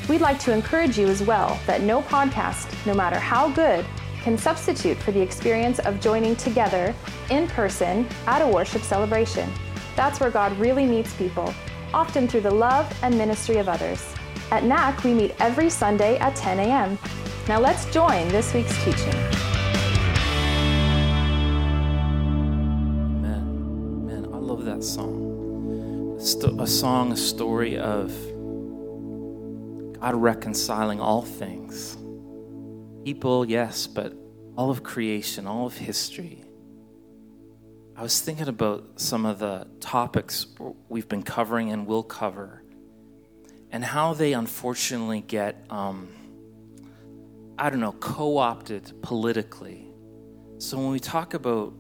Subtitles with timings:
[0.07, 3.87] We'd like to encourage you as well that no podcast, no matter how good,
[4.21, 6.95] can substitute for the experience of joining together
[7.31, 9.51] in person at a worship celebration.
[9.97, 11.55] That's where God really meets people,
[11.95, 14.05] often through the love and ministry of others.
[14.51, 16.99] At NAC, we meet every Sunday at 10 a.m.
[17.47, 19.13] Now let's join this week's teaching.
[23.21, 24.07] Amen.
[24.07, 26.17] Man, I love that song.
[26.59, 28.11] A song, a story of
[30.01, 31.99] God reconciling all things.
[33.05, 34.15] People, yes, but
[34.57, 36.43] all of creation, all of history.
[37.95, 40.47] I was thinking about some of the topics
[40.89, 42.63] we've been covering and will cover,
[43.71, 46.09] and how they unfortunately get, um,
[47.59, 49.89] I don't know, co opted politically.
[50.59, 51.73] So when we talk about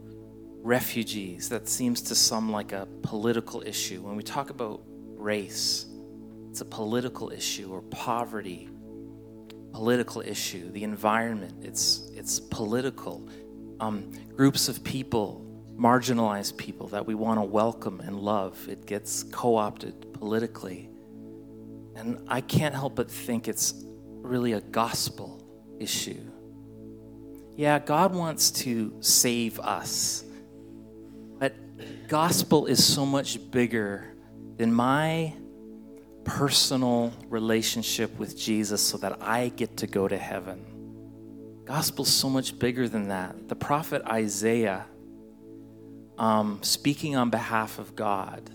[0.62, 4.02] refugees, that seems to some like a political issue.
[4.02, 5.86] When we talk about race,
[6.50, 8.68] it's a political issue or poverty
[9.74, 13.28] political issue the environment it's it's political
[13.80, 15.44] um, groups of people
[15.76, 20.88] marginalized people that we want to welcome and love it gets co-opted politically
[21.96, 23.74] and i can't help but think it's
[24.22, 25.43] really a gospel
[25.80, 26.20] issue
[27.56, 30.24] yeah god wants to save us
[31.38, 31.54] but
[32.08, 34.14] gospel is so much bigger
[34.56, 35.34] than my
[36.24, 40.64] personal relationship with Jesus so that I get to go to heaven.
[41.64, 43.48] Gospel's so much bigger than that.
[43.48, 44.86] The prophet Isaiah,
[46.18, 48.50] um, speaking on behalf of God,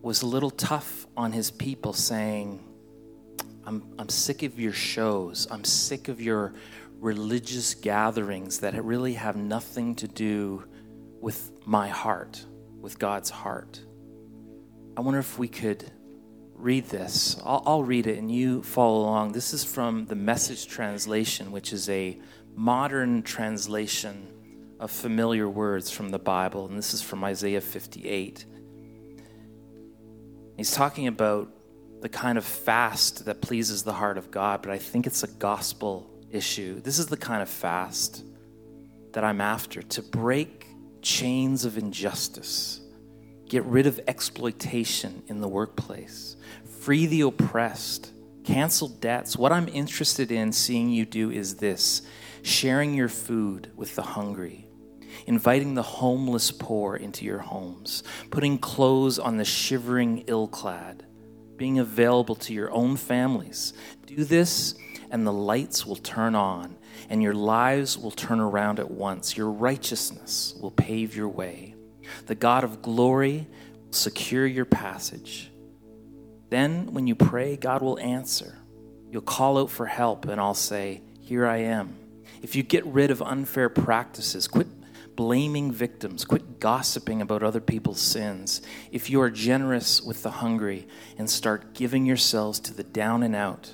[0.00, 2.60] was a little tough on his people, saying,
[3.64, 5.46] I'm, I'm sick of your shows.
[5.50, 6.54] I'm sick of your
[6.98, 10.64] religious gatherings that really have nothing to do
[11.20, 12.44] with my heart,
[12.80, 13.80] with God's heart.
[14.96, 15.90] I wonder if we could
[16.54, 17.40] read this.
[17.44, 19.32] I'll, I'll, read it and you follow along.
[19.32, 22.18] This is from the Message Translation, which is a
[22.54, 24.28] modern translation
[24.78, 26.66] of familiar words from the Bible.
[26.66, 28.44] And this is from Isaiah 58.
[30.56, 31.52] He's talking about
[32.02, 35.28] the kind of fast that pleases the heart of God, but I think it's a
[35.28, 36.80] gospel issue.
[36.80, 38.24] This is the kind of fast
[39.12, 40.66] that I'm after to break
[41.00, 42.80] chains of injustice,
[43.48, 46.36] get rid of exploitation in the workplace
[46.82, 48.10] free the oppressed,
[48.42, 49.36] cancel debts.
[49.36, 52.02] What I'm interested in seeing you do is this
[52.42, 54.66] sharing your food with the hungry,
[55.28, 58.02] inviting the homeless poor into your homes,
[58.32, 61.06] putting clothes on the shivering ill clad,
[61.62, 63.72] being available to your own families.
[64.04, 64.74] Do this,
[65.12, 66.76] and the lights will turn on,
[67.08, 69.36] and your lives will turn around at once.
[69.36, 71.76] Your righteousness will pave your way.
[72.26, 73.46] The God of glory
[73.84, 75.52] will secure your passage.
[76.50, 78.58] Then, when you pray, God will answer.
[79.12, 81.96] You'll call out for help, and I'll say, Here I am.
[82.42, 84.66] If you get rid of unfair practices, quit
[85.16, 90.86] blaming victims, quit gossiping about other people's sins, if you are generous with the hungry
[91.18, 93.72] and start giving yourselves to the down and out,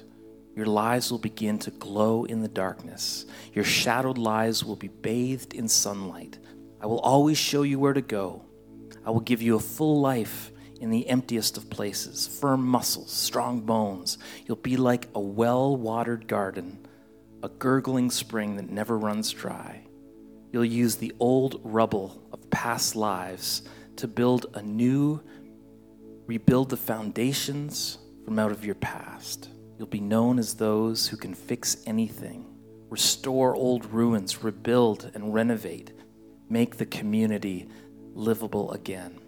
[0.55, 3.27] your lives will begin to glow in the darkness.
[3.53, 6.39] Your shadowed lives will be bathed in sunlight.
[6.81, 8.45] I will always show you where to go.
[9.05, 10.51] I will give you a full life
[10.81, 14.19] in the emptiest of places, firm muscles, strong bones.
[14.47, 16.87] You'll be like a well watered garden,
[17.43, 19.78] a gurgling spring that never runs dry.
[20.53, 23.63] You'll use the old rubble of past lives
[23.97, 25.21] to build a new,
[26.27, 29.51] rebuild the foundations from out of your past.
[29.79, 32.47] You'll be known as those who can fix anything,
[32.89, 35.93] restore old ruins, rebuild and renovate,
[36.49, 37.69] make the community
[38.15, 39.19] livable again.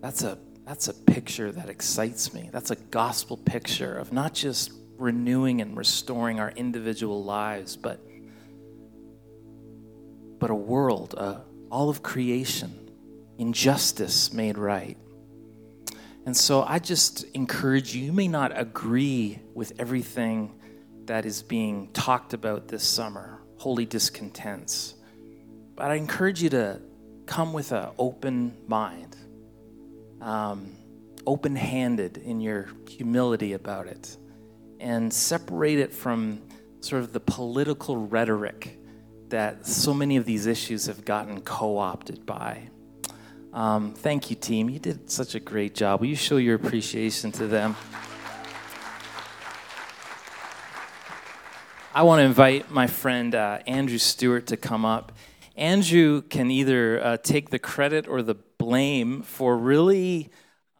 [0.00, 2.50] That's a that's a picture that excites me.
[2.52, 8.06] That's a gospel picture of not just renewing and restoring our individual lives, but
[10.38, 11.40] but a world, uh,
[11.70, 12.90] all of creation,
[13.38, 14.96] injustice made right.
[16.26, 20.60] And so I just encourage you, you may not agree with everything
[21.06, 24.94] that is being talked about this summer, holy discontents,
[25.74, 26.80] but I encourage you to
[27.26, 29.16] come with an open mind
[30.20, 30.76] um,
[31.26, 34.16] open handed in your humility about it
[34.80, 36.42] and separate it from
[36.80, 38.78] sort of the political rhetoric
[39.30, 42.68] that so many of these issues have gotten co opted by.
[43.52, 44.68] Um, thank you, team.
[44.68, 46.00] You did such a great job.
[46.00, 47.76] Will you show your appreciation to them?
[51.94, 55.12] I want to invite my friend uh, Andrew Stewart to come up.
[55.56, 60.30] Andrew can either uh, take the credit or the blame for really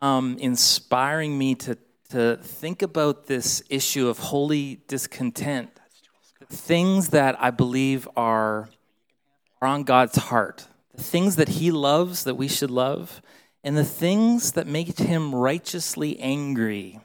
[0.00, 1.77] um, inspiring me to,
[2.11, 5.71] to think about this issue of holy discontent.
[6.50, 8.69] Things that I believe are,
[9.61, 13.21] are on God's heart, the things that He loves that we should love,
[13.62, 17.00] and the things that make Him righteously angry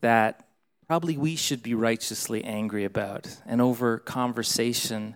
[0.00, 0.46] that
[0.86, 3.28] probably we should be righteously angry about.
[3.46, 5.14] And over conversation,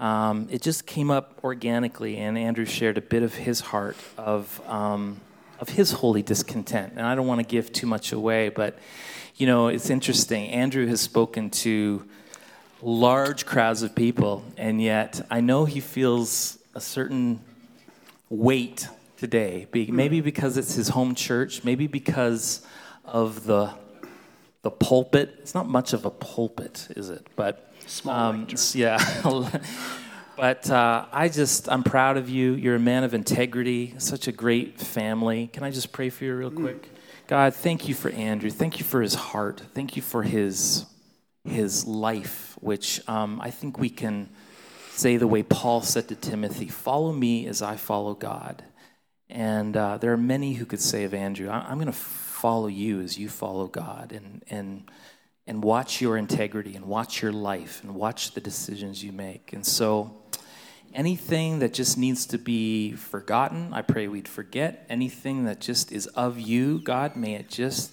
[0.00, 4.60] um, it just came up organically, and Andrew shared a bit of his heart of
[4.68, 5.20] um,
[5.60, 6.94] of his holy discontent.
[6.96, 8.76] And I don't want to give too much away, but
[9.36, 10.48] you know, it's interesting.
[10.48, 12.04] Andrew has spoken to
[12.82, 17.40] large crowds of people, and yet I know he feels a certain
[18.28, 19.66] weight today.
[19.72, 22.66] Maybe because it's his home church, maybe because
[23.04, 23.72] of the
[24.62, 25.36] the pulpit.
[25.40, 27.26] It's not much of a pulpit, is it?
[27.36, 28.98] But Small um, yeah.
[30.36, 32.54] but uh, I just, I'm proud of you.
[32.54, 35.48] You're a man of integrity, such a great family.
[35.48, 36.82] Can I just pray for you real quick?
[36.82, 36.88] Mm.
[37.26, 38.50] God, thank you for Andrew.
[38.50, 39.62] Thank you for his heart.
[39.74, 40.86] Thank you for his
[41.44, 44.28] his life, which um, I think we can
[44.90, 48.64] say the way Paul said to Timothy follow me as I follow God.
[49.28, 53.00] And uh, there are many who could say of Andrew, I'm going to follow you
[53.00, 54.12] as you follow God.
[54.12, 54.90] And, and
[55.46, 59.52] and watch your integrity and watch your life and watch the decisions you make.
[59.52, 60.16] And so,
[60.94, 64.86] anything that just needs to be forgotten, I pray we'd forget.
[64.88, 67.90] Anything that just is of you, God, may it just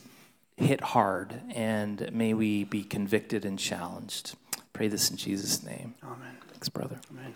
[0.59, 4.35] hit hard and may we be convicted and challenged.
[4.73, 5.95] Pray this in Jesus' name.
[6.03, 6.37] Amen.
[6.51, 6.99] Thanks, brother.
[7.11, 7.33] Amen.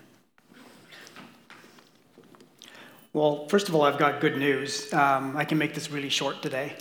[3.14, 4.92] Well, first of all, I've got good news.
[4.94, 6.76] Um, I can make this really short today.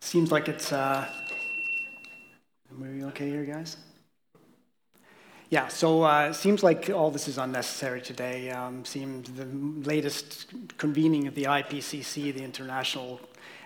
[0.00, 0.72] Seems like it's.
[0.72, 1.08] Uh,
[2.70, 3.76] are we okay here, guys?
[5.50, 8.52] Yeah, so uh, seems like all this is unnecessary today.
[8.52, 10.46] Um, seems the latest
[10.78, 13.20] convening of the IPCC, the International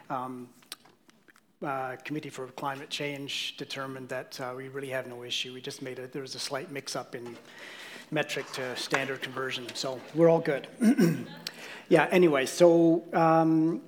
[0.09, 0.49] um,
[1.63, 5.53] uh, Committee for Climate Change, determined that uh, we really have no issue.
[5.53, 7.37] We just made it, there was a slight mix up in
[8.11, 10.69] metric to standard conversion, so we're all good.
[11.91, 13.83] yeah, anyway, so um,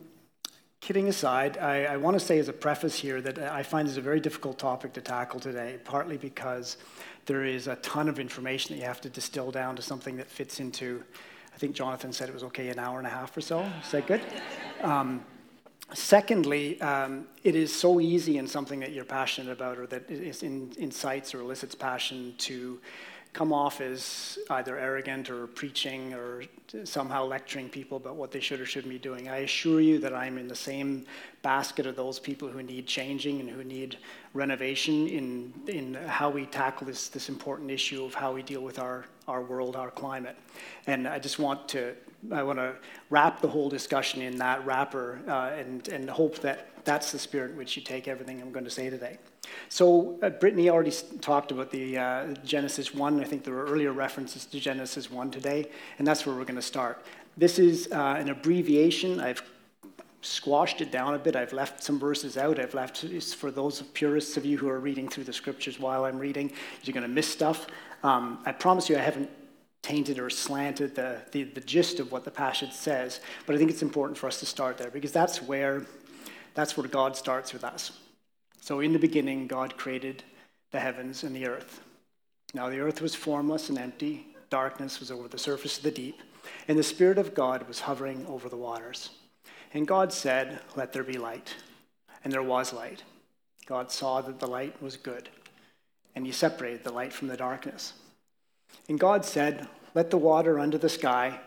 [0.86, 3.96] kidding aside, I, I want to say as a preface here that I find this
[3.96, 6.76] a very difficult topic to tackle today, partly because
[7.24, 10.28] there is a ton of information that you have to distill down to something that
[10.30, 11.02] fits into,
[11.52, 13.68] I think Jonathan said it was okay, an hour and a half or so.
[13.84, 14.20] Is that good?
[14.80, 15.24] Um,
[15.92, 20.72] secondly, um, it is so easy in something that you're passionate about or that in,
[20.78, 22.78] incites or elicits passion to
[23.36, 26.42] come off as either arrogant or preaching or
[26.84, 29.28] somehow lecturing people about what they should or shouldn't be doing.
[29.28, 31.04] I assure you that I'm in the same
[31.42, 33.98] basket of those people who need changing and who need
[34.32, 38.78] renovation in, in how we tackle this, this important issue of how we deal with
[38.78, 40.36] our, our world, our climate.
[40.86, 41.94] And I just want to,
[42.32, 42.74] I want to
[43.10, 47.50] wrap the whole discussion in that wrapper uh, and, and hope that that's the spirit
[47.50, 49.18] in which you take everything I'm going to say today.
[49.68, 53.20] So uh, Brittany already talked about the uh, Genesis 1.
[53.20, 56.56] I think there were earlier references to Genesis 1 today, and that's where we're going
[56.56, 57.04] to start.
[57.36, 59.20] This is uh, an abbreviation.
[59.20, 59.42] I've
[60.22, 61.36] squashed it down a bit.
[61.36, 62.58] I've left some verses out.
[62.58, 63.04] I've left,
[63.36, 66.94] for those purists of you who are reading through the scriptures while I'm reading, you're
[66.94, 67.66] going to miss stuff.
[68.02, 69.30] Um, I promise you I haven't
[69.82, 73.70] tainted or slanted the, the, the gist of what the passage says, but I think
[73.70, 75.86] it's important for us to start there because that's where,
[76.54, 77.92] that's where God starts with us.
[78.66, 80.24] So, in the beginning, God created
[80.72, 81.82] the heavens and the earth.
[82.52, 86.20] Now, the earth was formless and empty, darkness was over the surface of the deep,
[86.66, 89.10] and the Spirit of God was hovering over the waters.
[89.72, 91.54] And God said, Let there be light.
[92.24, 93.04] And there was light.
[93.66, 95.28] God saw that the light was good,
[96.16, 97.92] and He separated the light from the darkness.
[98.88, 101.38] And God said, Let the water under the sky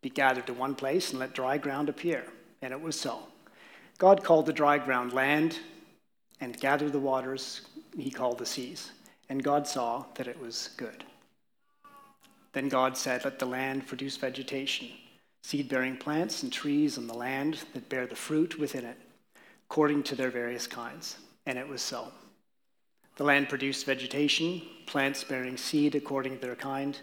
[0.00, 2.24] be gathered to one place, and let dry ground appear.
[2.60, 3.20] And it was so.
[3.98, 5.60] God called the dry ground land,
[6.42, 7.60] and gathered the waters
[7.96, 8.90] he called the seas.
[9.28, 11.04] And God saw that it was good.
[12.52, 14.88] Then God said, Let the land produce vegetation,
[15.44, 18.98] seed bearing plants and trees on the land that bear the fruit within it,
[19.70, 21.16] according to their various kinds.
[21.46, 22.08] And it was so.
[23.16, 26.98] The land produced vegetation, plants bearing seed according to their kind,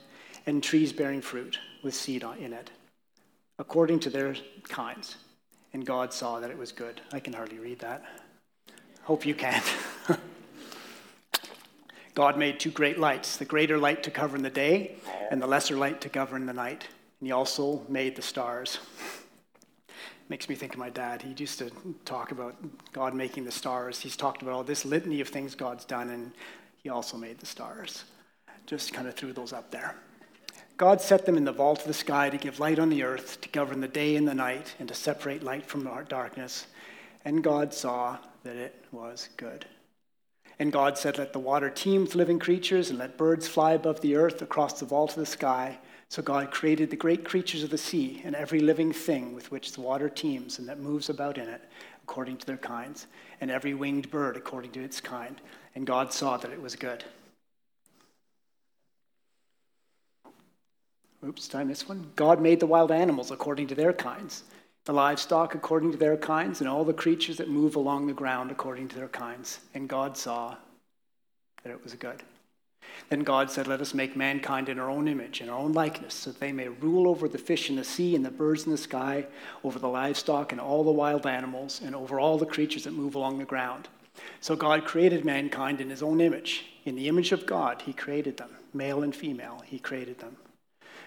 [0.48, 2.72] and trees bearing fruit with seed in it,
[3.58, 4.36] according to their
[4.67, 5.15] kinds.
[5.72, 7.00] And God saw that it was good.
[7.13, 8.03] I can hardly read that.
[9.03, 9.62] Hope you can.
[12.15, 14.96] God made two great lights the greater light to govern the day,
[15.32, 16.88] and the lesser light to govern the night.
[17.20, 18.79] And He also made the stars.
[20.29, 21.24] makes me think of my dad.
[21.24, 21.72] He used to
[22.06, 22.56] talk about
[22.94, 24.00] God making the stars.
[24.00, 26.32] He's talked about all this litany of things God's done, and
[26.84, 28.03] he also made the stars.
[28.68, 29.96] Just kind of threw those up there.
[30.77, 33.41] God set them in the vault of the sky to give light on the earth,
[33.41, 36.68] to govern the day and the night, and to separate light from darkness.
[37.26, 39.66] And God saw that it was good.
[40.58, 44.02] And God said, Let the water teem with living creatures, and let birds fly above
[44.02, 45.78] the earth across the vault of the sky.
[46.10, 49.74] So God created the great creatures of the sea and every living thing with which
[49.74, 51.62] the water teems and that moves about in it
[52.04, 53.06] according to their kinds,
[53.40, 55.40] and every winged bird according to its kind.
[55.76, 57.04] And God saw that it was good.
[61.24, 62.10] Oops, I miss one?
[62.16, 64.44] God made the wild animals according to their kinds,
[64.89, 68.50] the livestock according to their kinds, and all the creatures that move along the ground
[68.50, 69.60] according to their kinds.
[69.75, 70.55] And God saw
[71.62, 72.24] that it was good.
[73.10, 76.15] Then God said, Let us make mankind in our own image, in our own likeness,
[76.15, 78.72] so that they may rule over the fish in the sea and the birds in
[78.72, 79.27] the sky,
[79.63, 83.13] over the livestock and all the wild animals, and over all the creatures that move
[83.13, 83.88] along the ground.
[84.41, 86.65] So God created mankind in his own image.
[86.86, 88.50] In the image of God, he created them.
[88.74, 90.36] Male and female, he created them.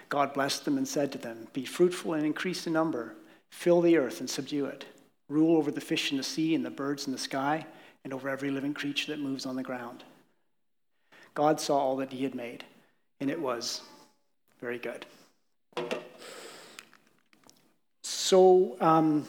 [0.07, 3.15] God blessed them and said to them, Be fruitful and increase in number,
[3.53, 4.83] fill the earth and subdue it,
[5.29, 7.65] rule over the fish in the sea and the birds in the sky,
[8.03, 10.03] and over every living creature that moves on the ground.
[11.35, 12.65] God saw all that he had made,
[13.19, 13.81] and it was
[14.59, 15.05] very good.
[18.01, 19.25] So, um,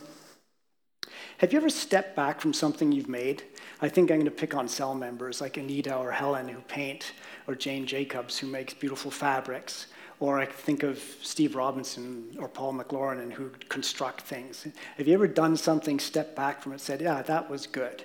[1.39, 3.45] have you ever stepped back from something you've made?
[3.83, 7.13] I think I'm going to pick on cell members like Anita or Helen who paint,
[7.47, 9.87] or Jane Jacobs who makes beautiful fabrics,
[10.21, 14.67] or I think of Steve Robinson or Paul McLaurin and who construct things.
[14.97, 18.05] Have you ever done something, stepped back from it, said, yeah, that was good?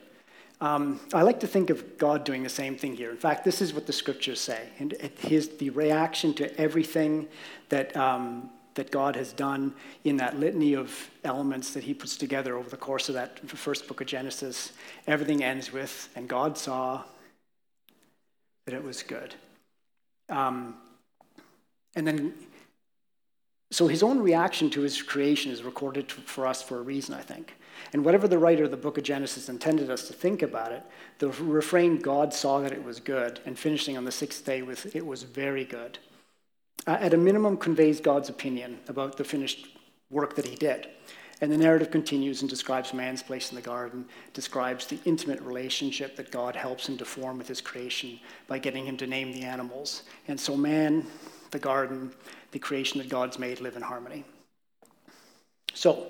[0.62, 3.12] Um, I like to think of God doing the same thing here.
[3.12, 4.68] In fact, this is what the scriptures say.
[4.80, 7.28] And his, the reaction to everything
[7.70, 9.74] that, um, that God has done
[10.04, 13.88] in that litany of elements that he puts together over the course of that first
[13.88, 14.74] book of Genesis,
[15.08, 17.04] everything ends with, and God saw
[18.66, 19.34] that it was good.
[20.28, 20.75] Um,
[21.96, 22.34] and then,
[23.72, 27.22] so his own reaction to his creation is recorded for us for a reason, I
[27.22, 27.55] think.
[27.93, 30.84] And whatever the writer of the book of Genesis intended us to think about it,
[31.19, 34.96] the refrain, God saw that it was good, and finishing on the sixth day with,
[34.96, 35.98] it was very good,
[36.88, 39.67] uh, at a minimum conveys God's opinion about the finished
[40.10, 40.88] work that he did.
[41.41, 46.17] And the narrative continues and describes man's place in the garden, describes the intimate relationship
[46.17, 49.43] that God helps him to form with his creation by getting him to name the
[49.43, 50.03] animals.
[50.27, 51.05] And so, man,
[51.51, 52.12] the garden,
[52.51, 54.24] the creation that God's made live in harmony.
[55.74, 56.08] So,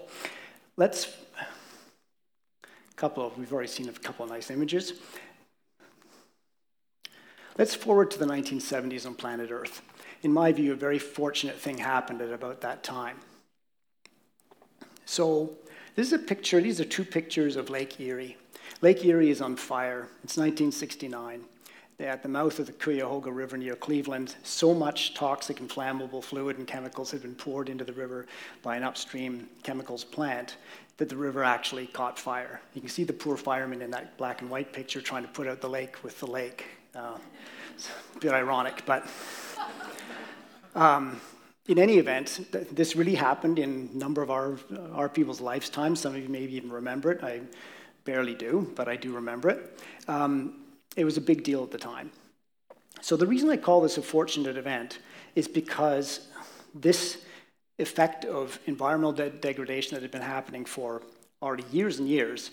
[0.78, 1.08] let's
[1.42, 4.94] a couple of, we've already seen a couple of nice images.
[7.58, 9.82] Let's forward to the 1970s on planet Earth.
[10.22, 13.18] In my view, a very fortunate thing happened at about that time.
[15.06, 15.52] So,
[15.96, 18.38] this is a picture, these are two pictures of Lake Erie.
[18.82, 20.08] Lake Erie is on fire.
[20.24, 21.44] It's 1969.
[22.00, 24.36] At the mouth of the Cuyahoga River near Cleveland.
[24.44, 28.26] So much toxic and flammable fluid and chemicals had been poured into the river
[28.64, 30.56] by an upstream chemicals plant
[30.96, 32.62] that the river actually caught fire.
[32.74, 35.46] You can see the poor firemen in that black and white picture trying to put
[35.46, 36.68] out the lake with the lake.
[36.96, 37.18] Uh,
[37.76, 39.06] it's a bit ironic, but
[40.76, 41.20] um,
[41.68, 44.58] in any event, th- this really happened in a number of our,
[44.94, 46.00] our people's lifetimes.
[46.00, 47.22] Some of you maybe even remember it.
[47.26, 47.42] I
[48.06, 49.82] barely do, but I do remember it.
[50.08, 50.56] Um,
[51.00, 52.12] it was a big deal at the time.
[53.02, 55.00] So the reason I call this a fortunate event
[55.34, 56.28] is because
[56.76, 57.24] this
[57.78, 61.02] effect of environmental de- degradation that had been happening for
[61.42, 62.52] already years and years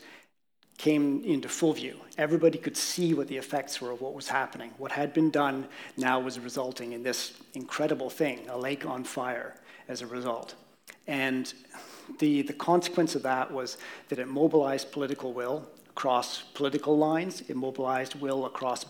[0.79, 1.97] came into full view.
[2.19, 4.71] Everybody could see what the effects were of what was happening.
[4.79, 9.57] What had been done now was resulting in this incredible thing, a lake on fire
[9.89, 10.55] as a result.
[11.09, 11.53] And
[12.21, 17.57] the, the consequence of that was that it mobilized political will across political lines, it
[17.57, 18.85] mobilized will across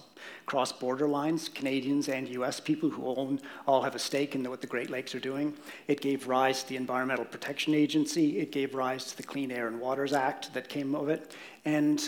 [0.44, 4.60] cross border lines, Canadians and US people who own, all have a stake in what
[4.60, 5.54] the Great Lakes are doing.
[5.86, 8.40] It gave rise to the Environmental Protection Agency.
[8.40, 11.36] It gave rise to the Clean Air and Waters Act that came of it.
[11.64, 12.02] And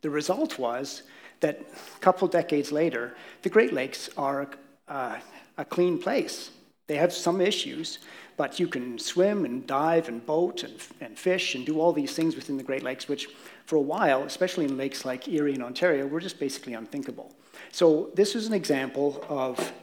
[0.00, 1.02] the result was
[1.40, 4.48] that a couple decades later, the Great Lakes are
[4.88, 5.18] uh,
[5.58, 6.50] a clean place.
[6.86, 7.98] They have some issues,
[8.40, 12.14] but you can swim and dive and boat and, and fish and do all these
[12.14, 13.28] things within the Great Lakes, which
[13.66, 17.34] for a while, especially in lakes like Erie and Ontario, were just basically unthinkable.
[17.70, 19.74] So this is an example of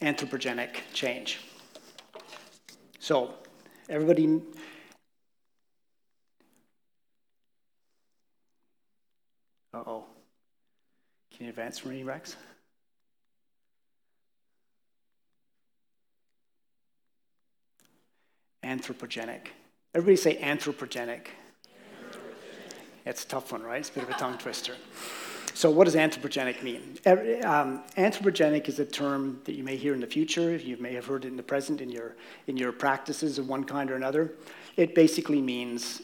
[0.00, 1.40] anthropogenic change.
[3.00, 3.34] So
[3.90, 4.40] everybody
[9.74, 10.04] Uh-oh.
[11.36, 12.36] Can you advance for me, Rex?
[18.64, 19.48] Anthropogenic
[19.94, 21.26] Everybody say anthropogenic.
[23.06, 23.78] It's a tough one, right?
[23.78, 24.74] It's a bit of a tongue twister.
[25.52, 26.98] So, what does anthropogenic mean?
[27.44, 30.56] Um, anthropogenic is a term that you may hear in the future.
[30.56, 32.16] You may have heard it in the present in your,
[32.48, 34.32] in your practices of one kind or another.
[34.76, 36.02] It basically means,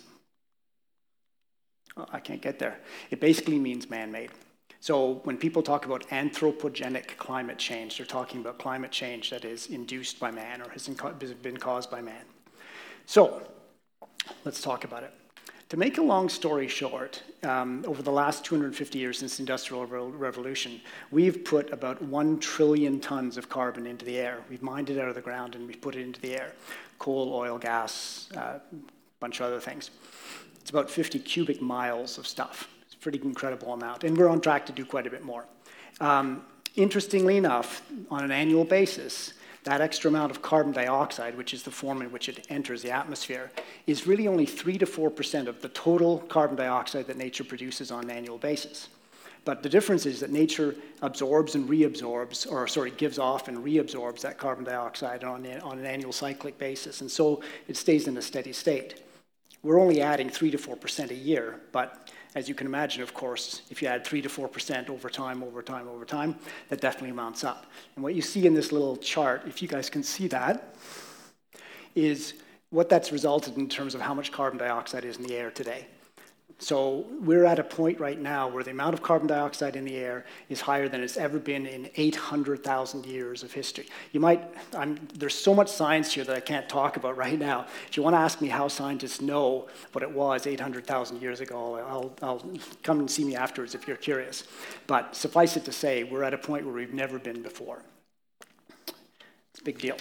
[1.97, 2.79] oh, I can't get there.
[3.11, 4.31] It basically means man made.
[4.79, 9.67] So, when people talk about anthropogenic climate change, they're talking about climate change that is
[9.67, 12.23] induced by man or has been caused by man.
[13.07, 13.43] So,
[14.45, 15.13] let's talk about it.
[15.71, 19.87] To make a long story short, um, over the last 250 years since the Industrial
[19.87, 20.81] Revolution,
[21.13, 24.43] we've put about 1 trillion tons of carbon into the air.
[24.51, 26.53] We've mined it out of the ground and we've put it into the air
[26.99, 28.59] coal, oil, gas, a uh,
[29.21, 29.91] bunch of other things.
[30.61, 32.69] It's about 50 cubic miles of stuff.
[32.83, 34.05] It's a pretty incredible amount.
[34.05, 35.47] And we're on track to do quite a bit more.
[36.01, 36.45] Um,
[36.77, 41.71] interestingly enough, on an annual basis, that extra amount of carbon dioxide, which is the
[41.71, 43.51] form in which it enters the atmosphere,
[43.87, 48.05] is really only 3 to 4% of the total carbon dioxide that nature produces on
[48.05, 48.89] an annual basis.
[49.45, 54.21] But the difference is that nature absorbs and reabsorbs, or sorry, gives off and reabsorbs
[54.21, 57.01] that carbon dioxide on, on an annual cyclic basis.
[57.01, 59.03] And so it stays in a steady state.
[59.63, 63.63] We're only adding 3 to 4% a year, but as you can imagine, of course,
[63.71, 66.37] if you add 3 to 4% over time, over time, over time,
[66.69, 67.67] that definitely mounts up.
[67.97, 70.75] And what you see in this little chart, if you guys can see that,
[71.95, 72.35] is
[72.71, 75.87] what that's resulted in terms of how much carbon dioxide is in the air today.
[76.61, 79.97] So we're at a point right now where the amount of carbon dioxide in the
[79.97, 83.89] air is higher than it's ever been in 800,000 years of history.
[84.13, 84.45] You might,
[84.77, 87.67] I'm, there's so much science here that I can't talk about right now.
[87.89, 91.77] If you want to ask me how scientists know what it was 800,000 years ago,
[91.77, 92.45] I'll, I'll
[92.83, 94.45] come and see me afterwards if you're curious.
[94.87, 97.83] But suffice it to say, we're at a point where we've never been before.
[98.87, 99.97] It's a big deal.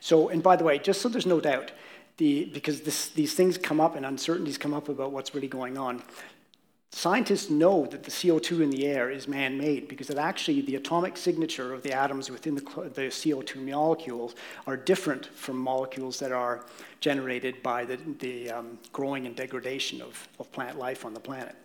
[0.00, 1.72] So, and by the way, just so there's no doubt,
[2.16, 5.78] the, because this, these things come up and uncertainties come up about what's really going
[5.78, 6.02] on.
[6.94, 10.76] Scientists know that the CO2 in the air is man made because it actually, the
[10.76, 14.34] atomic signature of the atoms within the, the CO2 molecules
[14.66, 16.66] are different from molecules that are
[17.00, 21.56] generated by the, the um, growing and degradation of, of plant life on the planet.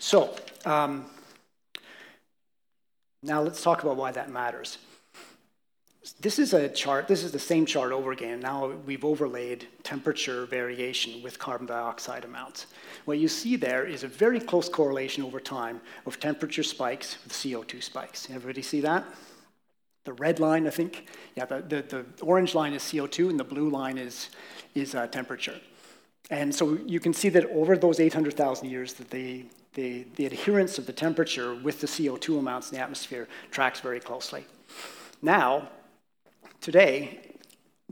[0.00, 1.06] So, um,
[3.22, 4.78] now let's talk about why that matters.
[6.20, 8.40] This is a chart, this is the same chart over again.
[8.40, 12.66] Now we've overlaid temperature variation with carbon dioxide amounts.
[13.06, 17.32] What you see there is a very close correlation over time of temperature spikes with
[17.32, 18.28] CO2 spikes.
[18.30, 19.04] Everybody see that?
[20.04, 23.44] The red line, I think, yeah, the, the, the orange line is CO2 and the
[23.44, 24.30] blue line is,
[24.74, 25.60] is uh, temperature.
[26.30, 30.78] And so you can see that over those 800,000 years that the, the, the adherence
[30.78, 34.44] of the temperature with the CO2 amounts in the atmosphere tracks very closely.
[35.22, 35.68] Now,
[36.60, 37.20] today,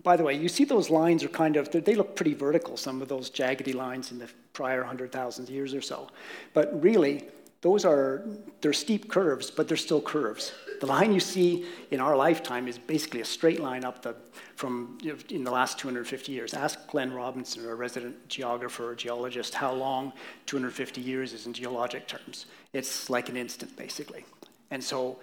[0.03, 3.00] by the way, you see those lines are kind of, they look pretty vertical, some
[3.00, 6.09] of those jaggedy lines in the prior 100,000 years or so.
[6.53, 7.29] But really,
[7.62, 8.22] those are,
[8.61, 10.53] they're steep curves, but they're still curves.
[10.81, 14.14] The line you see in our lifetime is basically a straight line up the,
[14.55, 16.53] from, you know, in the last 250 years.
[16.53, 20.12] Ask Glenn Robinson, a resident geographer or geologist, how long
[20.44, 22.44] 250 years is in geologic terms.
[22.74, 24.27] It's like an instant, basically.
[24.70, 25.18] And so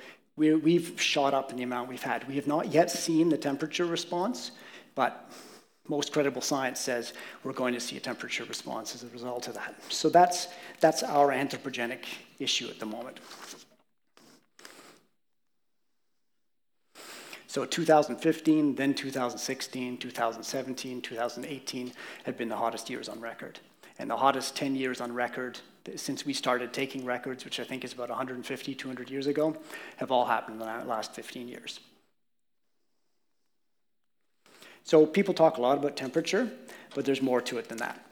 [0.50, 2.28] we, have shot up in the amount we've had.
[2.28, 4.52] We have not yet seen the temperature response,
[4.96, 5.30] but
[5.88, 9.56] most credible science says we're going to see a temperature response as a result of
[9.56, 9.76] that.
[9.90, 10.48] So that's,
[10.80, 12.06] that's our anthropogenic
[12.40, 13.20] issue at the moment.
[17.48, 21.92] So 2015, then 2016, 2017, 2018
[22.24, 23.60] had been the hottest years on record.
[24.00, 25.60] And the hottest 10 years on record
[25.96, 29.56] since we started taking records, which I think is about 150, 200 years ago,
[29.98, 31.80] have all happened in the last 15 years.
[34.84, 36.52] So people talk a lot about temperature,
[36.96, 38.06] but there's more to it than that.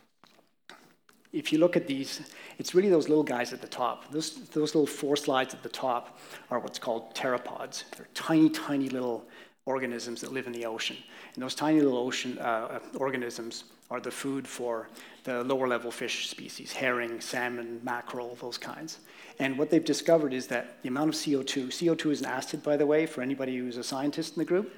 [1.32, 2.22] If you look at these,
[2.58, 4.12] it's really those little guys at the top.
[4.12, 7.84] Those, those little four slides at the top are what's called pteropods.
[7.96, 9.28] They're tiny, tiny little
[9.66, 10.98] organisms that live in the ocean.
[11.36, 14.88] And those tiny little ocean uh, organisms are the food for
[15.24, 19.00] the lower level fish species, herring, salmon, mackerel, those kinds.
[19.40, 22.78] And what they've discovered is that the amount of CO2, CO2 is an acid, by
[22.78, 24.74] the way, for anybody who's a scientist in the group.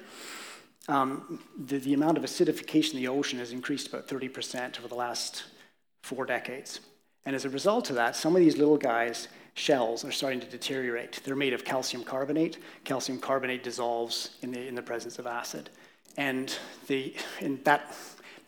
[0.88, 4.94] Um, the, the amount of acidification in the ocean has increased about 30% over the
[4.94, 5.44] last
[6.02, 6.80] four decades.
[7.24, 10.46] And as a result of that, some of these little guys, shells, are starting to
[10.46, 11.20] deteriorate.
[11.24, 12.58] They're made of calcium carbonate.
[12.84, 15.70] Calcium carbonate dissolves in the, in the presence of acid.
[16.16, 16.56] And,
[16.88, 17.94] the, and that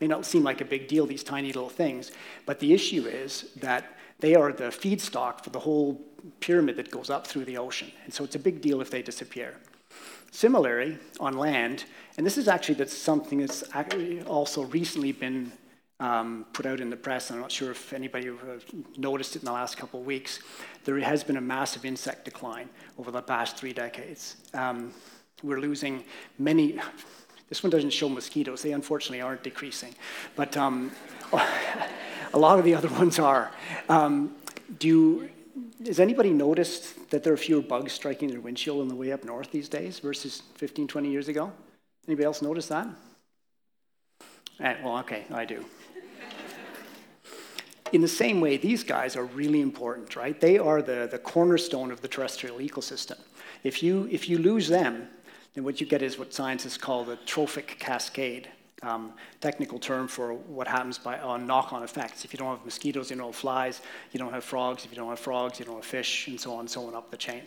[0.00, 2.12] may not seem like a big deal, these tiny little things,
[2.46, 6.00] but the issue is that they are the feedstock for the whole
[6.40, 7.90] pyramid that goes up through the ocean.
[8.04, 9.54] And so it's a big deal if they disappear.
[10.30, 11.84] Similarly, on land,
[12.16, 13.62] and this is actually that's something that's
[14.26, 15.52] also recently been
[16.00, 17.30] um, put out in the press.
[17.30, 18.30] I'm not sure if anybody
[18.96, 20.40] noticed it in the last couple of weeks.
[20.84, 24.36] There has been a massive insect decline over the past three decades.
[24.54, 24.92] Um,
[25.42, 26.04] we're losing
[26.38, 26.80] many.
[27.48, 28.62] This one doesn't show mosquitoes.
[28.62, 29.94] They unfortunately aren't decreasing,
[30.34, 30.90] but um,
[31.32, 33.50] a lot of the other ones are.
[33.88, 34.34] Um,
[34.78, 35.30] do you,
[35.86, 39.24] has anybody noticed that there are fewer bugs striking their windshield on the way up
[39.24, 41.52] north these days versus 15, 20 years ago?
[42.06, 42.88] Anybody else notice that?
[44.60, 45.64] Eh, well, okay, I do.
[47.92, 50.40] In the same way, these guys are really important, right?
[50.40, 53.18] They are the, the cornerstone of the terrestrial ecosystem.
[53.62, 55.08] If you, if you lose them,
[55.54, 58.48] then what you get is what scientists call the trophic cascade
[58.84, 62.24] um, technical term for what happens by on knock-on effects.
[62.24, 63.80] If you don't have mosquitoes, you don't have flies.
[64.12, 64.84] You don't have frogs.
[64.84, 66.94] If you don't have frogs, you don't have fish, and so on and so on
[66.94, 67.42] up the chain.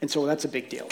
[0.00, 0.88] And so that's a big deal.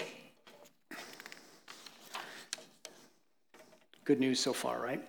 [4.04, 5.02] Good news so far, right?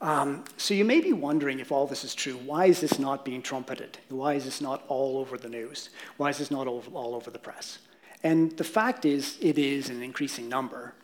[0.00, 2.34] Um, so you may be wondering if all this is true.
[2.44, 3.96] Why is this not being trumpeted?
[4.08, 5.90] Why is this not all over the news?
[6.18, 7.78] Why is this not all, all over the press?
[8.24, 10.94] And the fact is, it is an increasing number.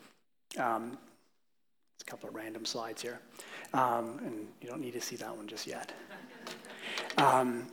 [0.57, 0.97] Um,
[2.01, 3.19] a couple of random slides here.
[3.73, 5.93] Um, and you don't need to see that one just yet.
[7.17, 7.67] Um,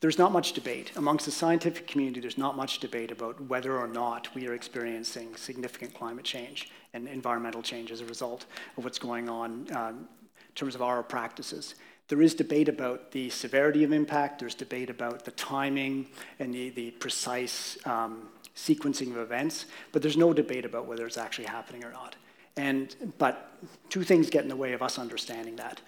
[0.00, 0.92] there's not much debate.
[0.96, 5.36] Amongst the scientific community, there's not much debate about whether or not we are experiencing
[5.36, 8.46] significant climate change and environmental change as a result
[8.76, 10.08] of what's going on um,
[10.48, 11.74] in terms of our practices.
[12.08, 16.06] There is debate about the severity of impact, there's debate about the timing
[16.38, 21.16] and the, the precise um, sequencing of events, but there's no debate about whether it's
[21.16, 22.16] actually happening or not.
[22.56, 23.52] And, but
[23.88, 25.80] two things get in the way of us understanding that.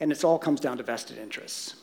[0.00, 1.76] And it all comes down to vested interests.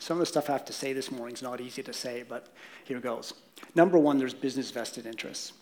[0.00, 2.24] Some of the stuff I have to say this morning is not easy to say,
[2.28, 2.48] but
[2.84, 3.32] here goes.
[3.74, 5.52] Number one, there's business vested interests.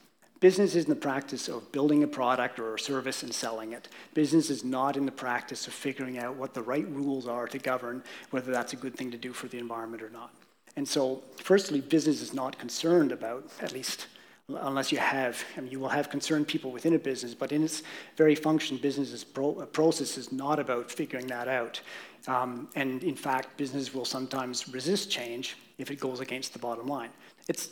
[0.40, 3.88] Business is in the practice of building a product or a service and selling it.
[4.14, 7.59] Business is not in the practice of figuring out what the right rules are to
[7.59, 10.33] govern whether that's a good thing to do for the environment or not.
[10.76, 14.06] And so, firstly, business is not concerned about, at least
[14.48, 17.62] unless you have, I mean, you will have concerned people within a business, but in
[17.62, 17.82] its
[18.16, 21.80] very function, business pro- process is not about figuring that out.
[22.26, 26.87] Um, and in fact, business will sometimes resist change if it goes against the bottom
[26.87, 27.11] line.
[27.48, 27.70] It's,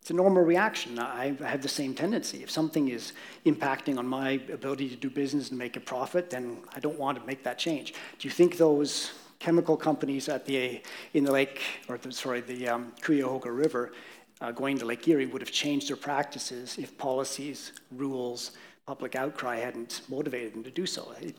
[0.00, 0.98] it's a normal reaction.
[0.98, 2.42] I, I have the same tendency.
[2.42, 3.12] If something is
[3.44, 7.18] impacting on my ability to do business and make a profit, then I don't want
[7.18, 7.92] to make that change.
[8.18, 10.80] Do you think those chemical companies at the
[11.14, 13.92] in the lake, or the, sorry, the um, Cuyahoga River,
[14.40, 18.52] uh, going to Lake Erie would have changed their practices if policies, rules,
[18.86, 21.12] public outcry hadn't motivated them to do so.
[21.20, 21.34] It,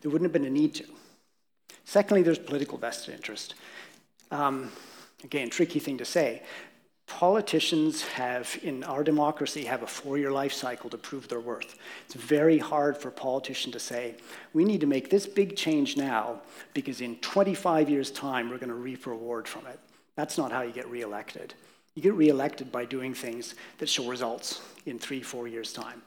[0.00, 0.84] there wouldn't have been a need to.
[1.84, 3.54] Secondly, there's political vested interest.
[4.30, 4.70] Um,
[5.24, 6.42] again, tricky thing to say.
[7.06, 11.76] Politicians have, in our democracy, have a four-year life cycle to prove their worth.
[12.04, 14.16] It's very hard for a politician to say,
[14.52, 16.40] we need to make this big change now
[16.74, 19.78] because in 25 years' time, we're going to reap reward from it.
[20.16, 21.54] That's not how you get reelected.
[21.94, 26.02] You get reelected by doing things that show results in three, four years' time.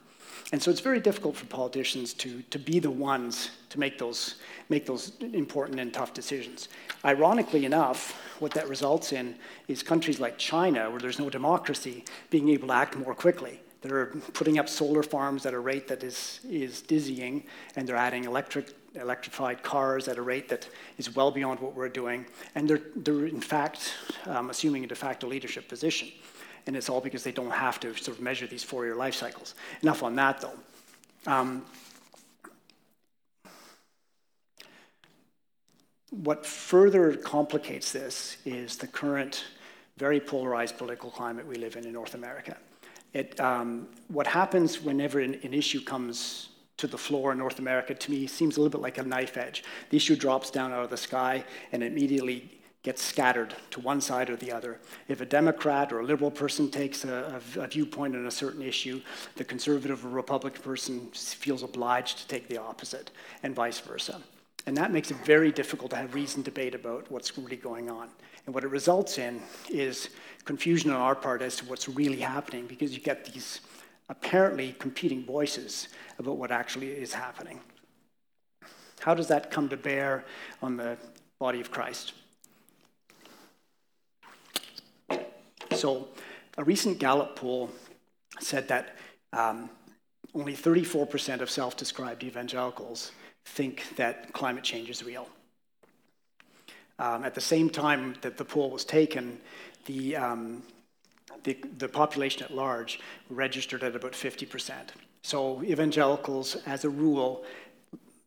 [0.52, 4.36] And so it's very difficult for politicians to, to be the ones to make those,
[4.68, 6.68] make those important and tough decisions.
[7.04, 9.36] Ironically enough, what that results in
[9.68, 13.60] is countries like China, where there's no democracy, being able to act more quickly.
[13.82, 17.44] They're putting up solar farms at a rate that is, is dizzying,
[17.76, 21.88] and they're adding electric, electrified cars at a rate that is well beyond what we're
[21.88, 22.26] doing.
[22.54, 23.94] And they're, they're in fact,
[24.26, 26.08] um, assuming a de facto leadership position.
[26.70, 29.16] And it's all because they don't have to sort of measure these four year life
[29.16, 29.56] cycles.
[29.82, 30.52] Enough on that, though.
[31.26, 31.64] Um,
[36.10, 39.46] what further complicates this is the current
[39.96, 42.56] very polarized political climate we live in in North America.
[43.14, 47.96] It, um, what happens whenever an, an, issue comes to the floor in North America,
[47.96, 49.64] to me, seems a little bit like a knife edge.
[49.88, 54.30] The issue drops down out of the sky and immediately gets scattered to one side
[54.30, 54.78] or the other.
[55.06, 58.62] If a Democrat or a liberal person takes a, a, a viewpoint on a certain
[58.62, 59.02] issue,
[59.36, 63.10] the conservative or Republican person feels obliged to take the opposite,
[63.42, 64.22] and vice versa.
[64.66, 68.08] And that makes it very difficult to have reasoned debate about what's really going on.
[68.46, 70.10] And what it results in is
[70.44, 73.60] confusion on our part as to what's really happening because you get these
[74.08, 75.88] apparently competing voices
[76.18, 77.60] about what actually is happening.
[79.00, 80.24] How does that come to bear
[80.62, 80.98] on the
[81.38, 82.12] body of Christ?
[85.74, 86.08] So,
[86.58, 87.70] a recent Gallup poll
[88.40, 88.96] said that
[89.32, 89.70] um,
[90.34, 93.12] only 34% of self described evangelicals
[93.44, 95.28] think that climate change is real.
[96.98, 99.40] Um, at the same time that the poll was taken,
[99.86, 100.62] the, um,
[101.44, 104.72] the, the population at large registered at about 50%.
[105.22, 107.44] So evangelicals, as a rule,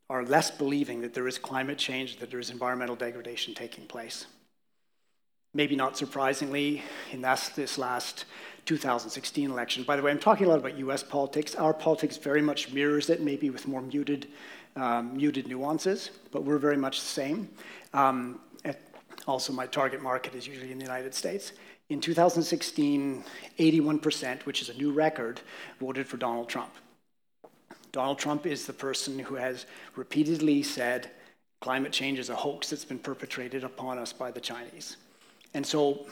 [0.10, 4.26] are less believing that there is climate change, that there is environmental degradation taking place.
[5.54, 8.26] Maybe not surprisingly, in this last
[8.66, 9.84] 2016 election.
[9.84, 11.54] By the way, I'm talking a lot about US politics.
[11.56, 14.28] Our politics very much mirrors it, maybe with more muted,
[14.76, 17.50] um, muted nuances, but we're very much the same.
[17.94, 18.40] Um,
[19.28, 21.54] also, my target market is usually in the United States.
[21.90, 23.24] In 2016,
[23.60, 25.40] 81%, which is a new record,
[25.80, 26.74] voted for Donald Trump.
[27.92, 31.12] Donald Trump is the person who has repeatedly said
[31.62, 34.98] climate change is a hoax that's been perpetrated upon us by the Chinese.
[35.54, 36.06] And so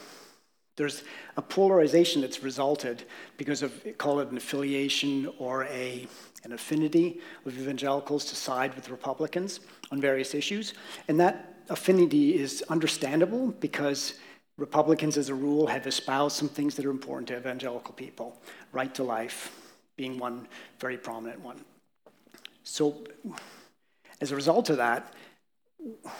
[0.76, 1.04] there's
[1.36, 3.04] a polarization that's resulted
[3.36, 6.06] because of, call it an affiliation or a,
[6.44, 10.74] an affinity of evangelicals to side with Republicans on various issues.
[11.08, 14.14] And that affinity is understandable because
[14.58, 18.40] Republicans, as a rule, have espoused some things that are important to evangelical people,
[18.72, 19.58] right to life
[19.96, 20.46] being one
[20.78, 21.60] very prominent one.
[22.64, 23.04] So,
[24.20, 25.14] as a result of that,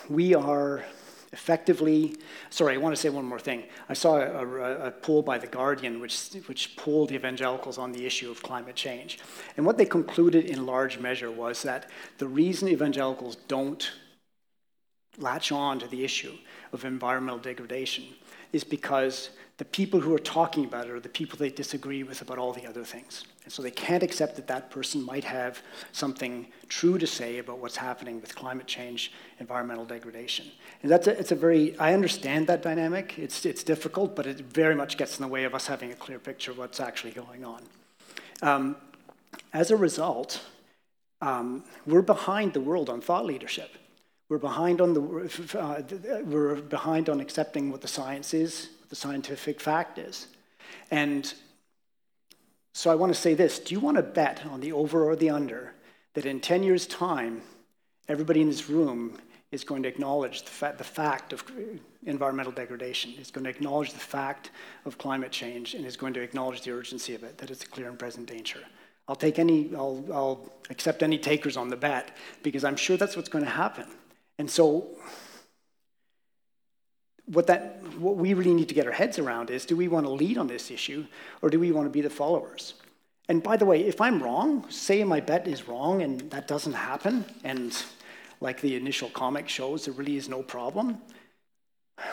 [0.09, 0.85] we are
[1.33, 2.17] effectively.
[2.51, 3.65] Sorry, I want to say one more thing.
[3.89, 8.05] I saw a, a, a, poll by The Guardian which, which polled evangelicals on the
[8.05, 9.19] issue of climate change.
[9.57, 13.91] And what they concluded in large measure was that the reason evangelicals don't
[15.19, 16.37] latch on to the issue
[16.73, 18.05] of environmental degradation
[18.53, 22.21] is because the people who are talking about it are the people they disagree with
[22.21, 23.25] about all the other things.
[23.45, 25.63] And so they can't accept that that person might have
[25.93, 30.47] something true to say about what's happening with climate change, environmental degradation.
[30.83, 33.19] And that's a, it's a very, I understand that dynamic.
[33.19, 35.97] It's, it's difficult, but it very much gets in the way of us having a
[35.97, 37.63] clear picture of what's actually going on.
[38.43, 38.77] Um,
[39.53, 40.41] as a result,
[41.21, 43.71] um, we're behind the world on thought leadership.
[44.33, 48.97] We're behind on the uh, we're behind on accepting what the science is, what the
[48.97, 50.27] scientific fact is,
[50.91, 51.31] and
[52.73, 55.17] so I want to say this: Do you want to bet on the over or
[55.17, 55.75] the under
[56.15, 57.43] that in ten years' time,
[58.09, 59.19] everybody in this room
[59.51, 61.45] is going to acknowledge the, fa- the fact of
[62.07, 64.51] environmental degradation, is going to acknowledge the fact
[64.87, 67.69] of climate change, and is going to acknowledge the urgency of it, that it's a
[67.69, 68.61] clear and present danger.
[69.09, 73.15] I'll take any, I'll, I'll accept any takers on the bet because I'm sure that's
[73.15, 73.87] what's going to happen.
[74.43, 74.89] And so,
[77.27, 80.05] what, that, what we really need to get our heads around is do we want
[80.05, 81.07] to lead on this issue
[81.43, 82.75] or do we want to be the followers?
[83.29, 86.73] And by the way, if I'm wrong, say my bet is wrong and that doesn't
[86.73, 87.73] happen, and
[88.41, 90.99] like the initial comic shows, there really is no problem.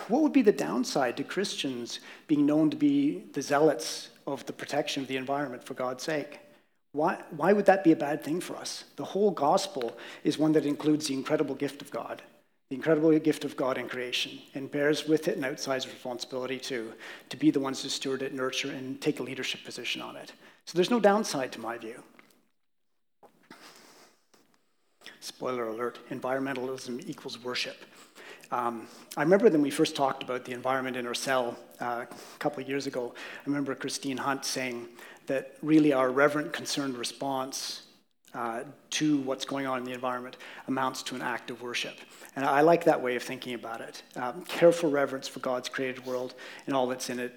[0.08, 4.54] What would be the downside to Christians being known to be the zealots of the
[4.54, 6.42] protection of the environment for God's sake?
[6.92, 8.84] Why, why would that be a bad thing for us?
[8.96, 12.24] The whole gospel is one that includes the incredible gift of God,
[12.70, 16.94] the incredible gift of God in creation, and bears with it an outsized responsibility too,
[17.30, 20.34] to be the ones to steward it, nurture, and take a leadership position on it.
[20.66, 22.02] So there's no downside to my view.
[25.20, 27.86] Spoiler alert environmentalism equals worship.
[28.52, 32.40] Um, I remember when we first talked about the environment in our cell uh, a
[32.40, 34.88] couple of years ago, I remember Christine Hunt saying,
[35.30, 37.84] that really our reverent, concerned response
[38.34, 40.38] uh, to what's going on in the environment
[40.68, 41.96] amounts to an act of worship.
[42.36, 44.04] And I like that way of thinking about it.
[44.16, 46.36] Um, careful reverence for God's created world
[46.68, 47.34] and all that's in it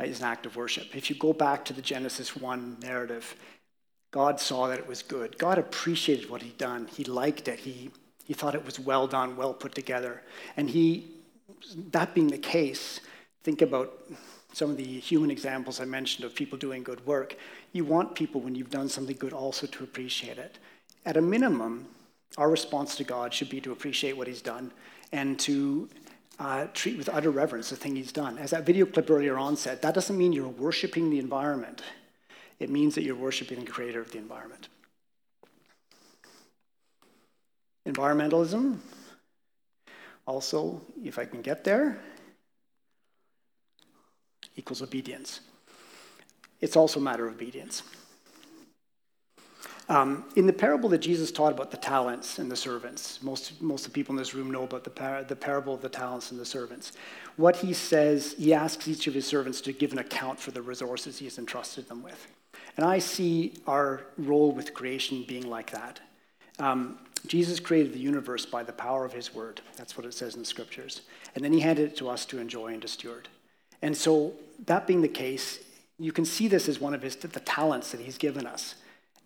[0.00, 0.94] is an act of worship.
[0.94, 3.34] If you go back to the Genesis 1 narrative,
[4.10, 5.36] God saw that it was good.
[5.38, 6.88] God appreciated what he'd done.
[6.94, 7.60] He liked it.
[7.60, 7.90] He,
[8.24, 10.22] he thought it was well done, well put together.
[10.56, 11.06] And he,
[11.90, 13.00] that being the case,
[13.42, 13.92] think about
[14.56, 17.36] some of the human examples I mentioned of people doing good work,
[17.74, 20.56] you want people, when you've done something good, also to appreciate it.
[21.04, 21.86] At a minimum,
[22.38, 24.72] our response to God should be to appreciate what He's done
[25.12, 25.90] and to
[26.38, 28.38] uh, treat with utter reverence the thing He's done.
[28.38, 31.82] As that video clip earlier on said, that doesn't mean you're worshiping the environment,
[32.58, 34.68] it means that you're worshiping the creator of the environment.
[37.86, 38.78] Environmentalism,
[40.26, 42.00] also, if I can get there,
[44.66, 45.42] equals obedience.
[46.60, 47.84] It's also a matter of obedience.
[49.88, 53.86] Um, in the parable that Jesus taught about the talents and the servants, most, most
[53.86, 56.32] of the people in this room know about the, par- the parable of the talents
[56.32, 56.94] and the servants.
[57.36, 60.62] What he says, he asks each of his servants to give an account for the
[60.62, 62.26] resources he has entrusted them with.
[62.76, 66.00] And I see our role with creation being like that.
[66.58, 66.98] Um,
[67.28, 69.60] Jesus created the universe by the power of his word.
[69.76, 71.02] That's what it says in the scriptures.
[71.36, 73.28] And then he handed it to us to enjoy and to steward.
[73.82, 74.34] And so,
[74.66, 75.62] that being the case,
[75.98, 78.76] you can see this as one of his, the talents that he's given us.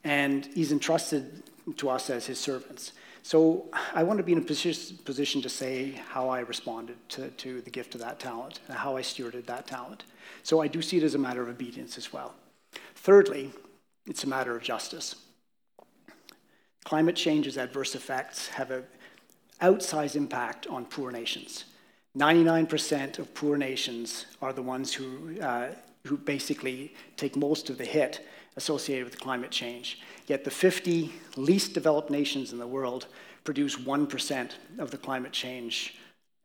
[0.03, 1.43] And he's entrusted
[1.77, 2.93] to us as his servants.
[3.23, 7.61] So I want to be in a position to say how I responded to, to
[7.61, 10.05] the gift of that talent how I stewarded that talent.
[10.43, 12.35] So I do see it as a matter of obedience as well.
[12.95, 13.51] Thirdly,
[14.07, 15.17] it's a matter of justice.
[16.85, 18.85] Climate change's adverse effects have an
[19.61, 21.67] outsized impact on poor nations.
[22.17, 25.69] 99% of poor nations are the ones who, uh,
[26.07, 30.01] who basically take most of the hit associated with climate change.
[30.27, 33.07] Yet the 50 least developed nations in the world
[33.45, 35.99] produce 1% of the climate change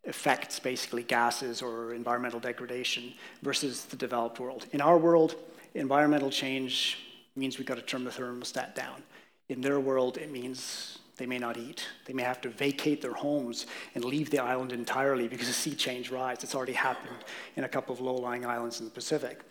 [0.03, 4.67] effects, basically gases or environmental degradation, versus the developed world.
[4.71, 5.35] In our world,
[5.73, 6.99] environmental change
[7.35, 9.01] means we've got to turn the thermostat down.
[9.49, 11.85] In their world, it means they may not eat.
[12.05, 15.73] They may have to vacate their homes and leave the island entirely because the sea
[15.75, 16.43] change rise.
[16.43, 17.23] It's already happened
[17.55, 19.41] in a couple of low lying islands in the Pacific.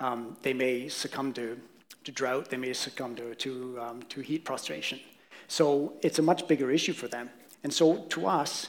[0.00, 1.58] Um, they may succumb to,
[2.04, 5.00] to drought, they may succumb to, to, um, to heat prostration.
[5.48, 7.30] So it's a much bigger issue for them.
[7.62, 8.68] And so to us,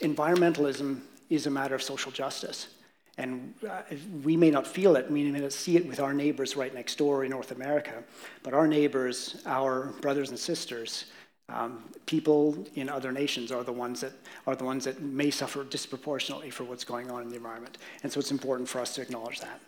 [0.00, 2.68] environmentalism is a matter of social justice.
[3.18, 3.82] And uh,
[4.22, 6.96] we may not feel it, we may not see it with our neighbors right next
[6.96, 8.04] door in North America,
[8.42, 11.06] but our neighbors, our brothers and sisters,
[11.48, 14.12] um, people in other nations are the ones that
[14.46, 17.78] are the ones that may suffer disproportionately for what's going on in the environment.
[18.02, 19.60] And so it's important for us to acknowledge that.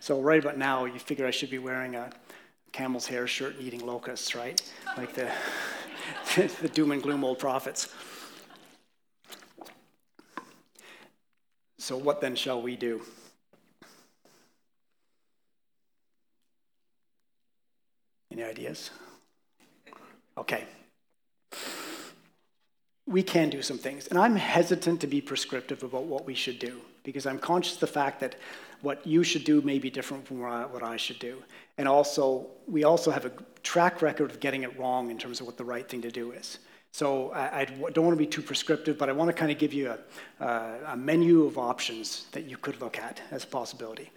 [0.00, 2.10] So right about now, you figure I should be wearing a
[2.72, 4.60] camel's hair shirt and eating locusts, right?
[4.96, 5.30] Like the,
[6.60, 7.94] the doom and gloom old prophets.
[11.78, 13.02] So, what then shall we do?
[18.32, 18.90] Any ideas?
[20.36, 20.64] Okay.
[23.06, 24.06] We can do some things.
[24.08, 27.80] And I'm hesitant to be prescriptive about what we should do because I'm conscious of
[27.80, 28.34] the fact that
[28.82, 31.42] what you should do may be different from what I should do.
[31.78, 35.46] And also, we also have a track record of getting it wrong in terms of
[35.46, 36.58] what the right thing to do is.
[36.92, 39.58] So I, I, don't want to be too prescriptive, but I want to kind of
[39.58, 39.94] give you
[40.40, 40.46] a,
[40.86, 44.10] a, menu of options that you could look at as a possibility.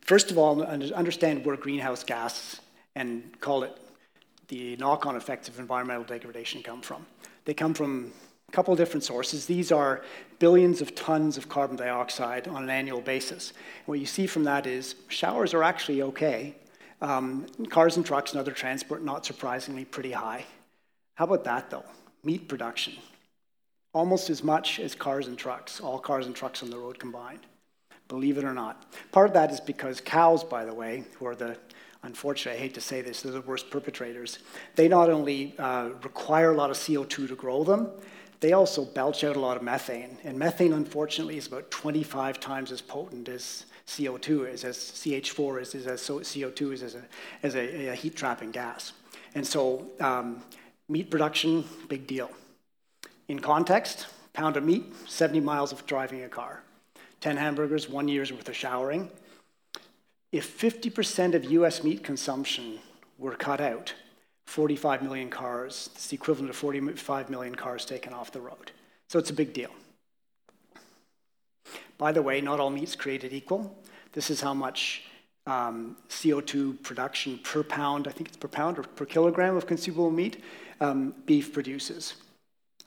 [0.00, 2.60] First of all, understand where greenhouse gas
[2.94, 3.76] and call it
[4.48, 7.06] the knock-on effects of environmental degradation come from.
[7.44, 8.12] They come from
[8.48, 9.46] a couple different sources.
[9.46, 10.02] These are
[10.38, 13.50] billions of tons of carbon dioxide on an annual basis.
[13.50, 16.54] And what you see from that is showers are actually okay.
[17.00, 20.44] Um, cars and trucks and other transport, not surprisingly, pretty high.
[21.14, 21.84] How about that, though?
[22.24, 22.94] Meat production,
[23.92, 27.40] almost as much as cars and trucks, all cars and trucks on the road combined.
[28.08, 28.92] Believe it or not.
[29.12, 31.56] Part of that is because cows, by the way, who are the
[32.04, 34.38] unfortunately, I hate to say this, they're the worst perpetrators.
[34.76, 37.88] They not only uh, require a lot of CO2 to grow them,
[38.40, 40.18] they also belch out a lot of methane.
[40.22, 45.74] And methane, unfortunately, is about 25 times as potent as CO2 is, as CH4 is,
[45.74, 47.02] is as CO2 is as a,
[47.42, 48.92] as a, a heat trapping gas.
[49.34, 50.42] And so um,
[50.94, 52.30] Meat production, big deal.
[53.26, 56.62] In context, pound of meat, 70 miles of driving a car.
[57.20, 59.10] 10 hamburgers, one year's worth of showering.
[60.30, 62.78] If 50% of US meat consumption
[63.18, 63.92] were cut out,
[64.46, 68.70] 45 million cars, it's the equivalent of 45 million cars taken off the road.
[69.08, 69.70] So it's a big deal.
[71.98, 73.76] By the way, not all meat's created equal.
[74.12, 75.02] This is how much
[75.46, 80.10] um, CO2 production per pound, I think it's per pound or per kilogram of consumable
[80.10, 80.42] meat,
[80.80, 82.14] um, beef produces.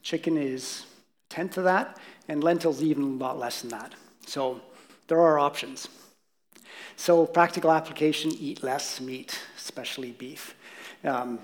[0.01, 0.85] Chicken is
[1.29, 3.93] a tenth of that, and lentils even a lot less than that.
[4.25, 4.61] So
[5.07, 5.87] there are options.
[6.95, 10.55] So practical application, eat less meat, especially beef.
[11.03, 11.39] Um,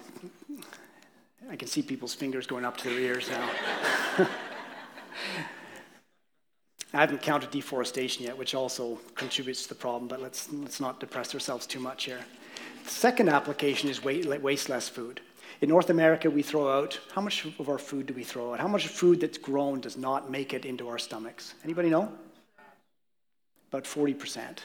[1.49, 3.49] I can see people's fingers going up to their ears now.
[6.93, 10.99] I haven't counted deforestation yet, which also contributes to the problem, but let's, let's not
[10.99, 12.19] depress ourselves too much here.
[12.83, 15.21] The second application is waste less food.
[15.61, 18.59] In North America, we throw out, how much of our food do we throw out?
[18.59, 21.55] How much food that's grown does not make it into our stomachs?
[21.63, 22.11] Anybody know?
[23.71, 24.59] About 40%.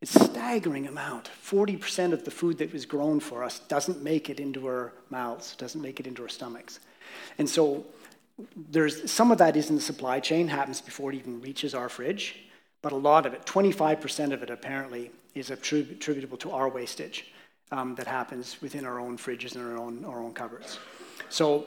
[0.00, 1.30] It's a staggering amount.
[1.44, 5.54] 40% of the food that was grown for us doesn't make it into our mouths,
[5.56, 6.80] doesn't make it into our stomachs.
[7.38, 7.84] And so
[8.70, 11.88] there's some of that is in the supply chain, happens before it even reaches our
[11.88, 12.36] fridge,
[12.82, 17.26] but a lot of it, 25% of it apparently, is attributable to our wastage
[17.72, 20.78] um, that happens within our own fridges and our own, our own cupboards.
[21.28, 21.66] So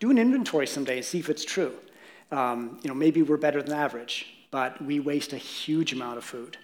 [0.00, 1.74] do an inventory someday and see if it's true.
[2.30, 6.24] Um, you know, maybe we're better than average, but we waste a huge amount of
[6.24, 6.56] food.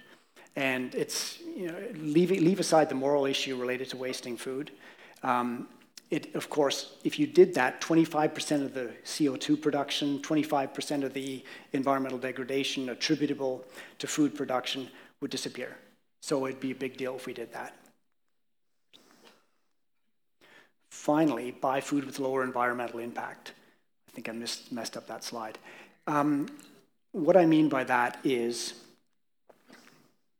[0.55, 4.71] And it's, you know, leave, leave aside the moral issue related to wasting food.
[5.23, 5.67] Um,
[6.11, 11.43] it, of course, if you did that, 25% of the CO2 production, 25% of the
[11.73, 13.63] environmental degradation attributable
[13.99, 14.89] to food production
[15.21, 15.77] would disappear.
[16.21, 17.75] So it'd be a big deal if we did that.
[20.89, 23.53] Finally, buy food with lower environmental impact.
[24.07, 25.59] I think I missed, messed up that slide.
[26.07, 26.47] Um,
[27.11, 28.73] what I mean by that is,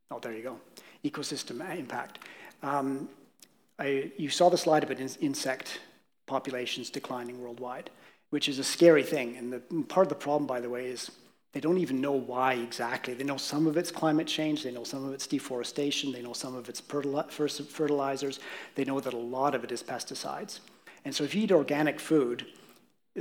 [0.09, 0.59] oh, there you go,
[1.05, 2.20] ecosystem impact.
[2.63, 3.07] Um,
[3.80, 5.80] I, you saw the slide about in, insect
[6.27, 7.89] populations declining worldwide,
[8.30, 9.38] which is a scary thing.
[9.38, 11.09] And the, part of the problem, by the way, is
[11.53, 13.13] they don't even know why exactly.
[13.13, 16.34] They know some of it's climate change, they know some of it's deforestation, they know
[16.34, 18.39] some of it's fertilizers,
[18.75, 20.59] they know that a lot of it is pesticides.
[21.05, 22.45] And so if you eat organic food,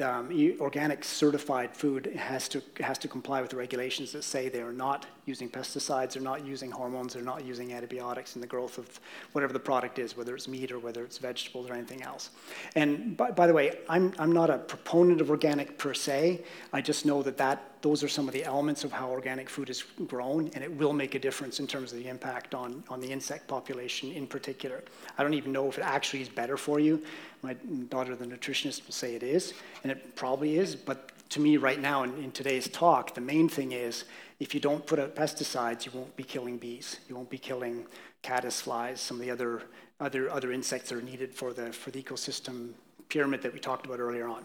[0.02, 4.60] um, organic certified food has to, has to comply with the regulations that say they
[4.60, 8.78] are not using pesticides, they're not using hormones, they're not using antibiotics in the growth
[8.78, 9.00] of
[9.32, 12.30] whatever the product is, whether it's meat or whether it's vegetables or anything else.
[12.74, 16.42] And by, by the way, I'm, I'm not a proponent of organic per se.
[16.72, 19.70] I just know that, that those are some of the elements of how organic food
[19.70, 23.00] is grown, and it will make a difference in terms of the impact on, on
[23.00, 24.82] the insect population in particular.
[25.16, 27.02] I don't even know if it actually is better for you.
[27.42, 27.54] My
[27.88, 31.80] daughter, the nutritionist, will say it is, and it probably is, but to me right
[31.80, 34.04] now in, in today's talk, the main thing is
[34.40, 37.00] if you don't put out pesticides, you won't be killing bees.
[37.08, 37.86] You won't be killing
[38.22, 39.62] caddis flies, some of the other,
[40.00, 42.70] other, other insects that are needed for the, for the ecosystem
[43.08, 44.44] pyramid that we talked about earlier on.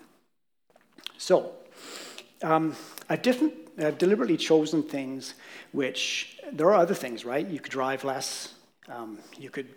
[1.18, 1.54] So,
[2.44, 2.76] um,
[3.10, 5.36] I've, different, I've deliberately chosen things
[5.72, 7.48] which, there are other things, right?
[7.48, 8.54] You could drive less,
[8.89, 9.68] um, you, could,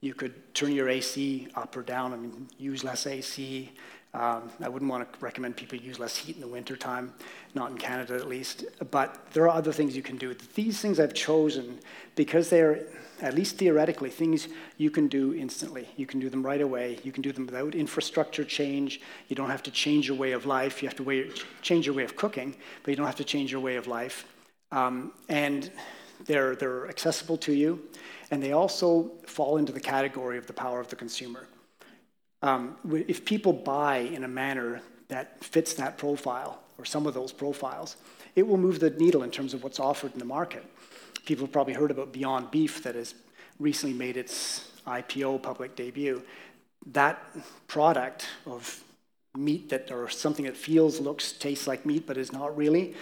[0.00, 3.72] you could turn your AC up or down, I mean, use less AC,
[4.14, 7.12] um, I wouldn't want to recommend people use less heat in the wintertime,
[7.54, 8.64] not in Canada at least.
[8.92, 10.34] But there are other things you can do.
[10.54, 11.80] These things I've chosen
[12.14, 12.86] because they're,
[13.20, 14.46] at least theoretically, things
[14.76, 15.88] you can do instantly.
[15.96, 16.98] You can do them right away.
[17.02, 19.00] You can do them without infrastructure change.
[19.28, 20.80] You don't have to change your way of life.
[20.80, 22.54] You have to way, change your way of cooking,
[22.84, 24.26] but you don't have to change your way of life.
[24.70, 25.72] Um, and
[26.26, 27.82] they're, they're accessible to you.
[28.30, 31.48] And they also fall into the category of the power of the consumer.
[32.44, 37.32] Um, if people buy in a manner that fits that profile or some of those
[37.32, 37.96] profiles,
[38.36, 40.62] it will move the needle in terms of what's offered in the market.
[41.24, 43.14] People have probably heard about Beyond Beef that has
[43.58, 46.22] recently made its IPO public debut.
[46.92, 47.18] That
[47.66, 48.84] product of
[49.34, 52.94] meat that or something that feels, looks, tastes like meat but is not really,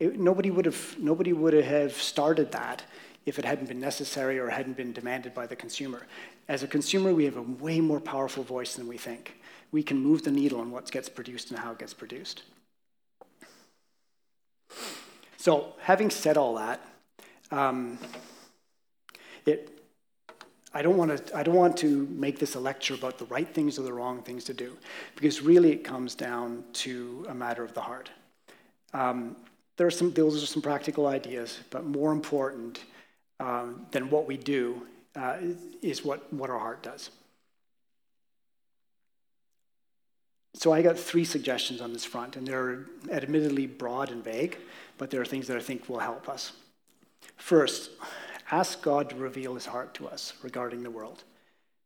[0.00, 2.84] it, nobody would have nobody would have started that
[3.24, 6.06] if it hadn't been necessary or hadn't been demanded by the consumer.
[6.48, 9.36] As a consumer, we have a way more powerful voice than we think.
[9.70, 12.42] We can move the needle on what gets produced and how it gets produced.
[15.36, 16.80] So, having said all that,
[17.50, 17.98] um,
[19.46, 19.82] it,
[20.74, 21.36] I don't want to.
[21.36, 24.22] I don't want to make this a lecture about the right things or the wrong
[24.22, 24.76] things to do,
[25.16, 28.10] because really it comes down to a matter of the heart.
[28.94, 29.36] Um,
[29.76, 30.12] there are some.
[30.12, 32.84] Those are some practical ideas, but more important
[33.40, 34.86] um, than what we do
[35.16, 35.36] uh,
[35.82, 37.10] is what, what our heart does.
[40.54, 44.58] So I got three suggestions on this front, and they're admittedly broad and vague,
[44.98, 46.52] but there are things that I think will help us.
[47.36, 47.90] First,
[48.50, 51.24] ask God to reveal his heart to us regarding the world,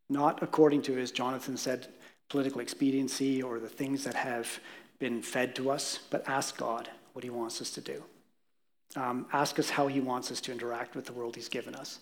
[0.08, 1.86] not according to, as Jonathan said,
[2.28, 4.58] political expediency or the things that have
[4.98, 8.02] been fed to us, but ask God what he wants us to do.
[8.96, 12.00] Um, ask us how he wants us to interact with the world he's given us.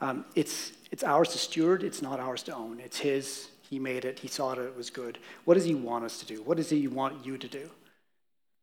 [0.00, 2.80] Um, it's, it's ours to steward, it's not ours to own.
[2.80, 3.48] It's His.
[3.62, 5.18] He made it, He saw that it was good.
[5.44, 6.42] What does He want us to do?
[6.42, 7.70] What does He want you to do?